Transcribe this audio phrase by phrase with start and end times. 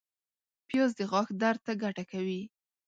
[0.67, 2.41] پیاز د غاښ درد ته ګټه کوي